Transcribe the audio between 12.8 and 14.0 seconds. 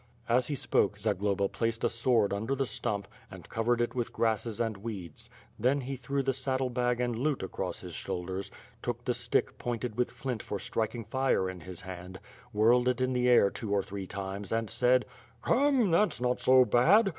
it in the air two or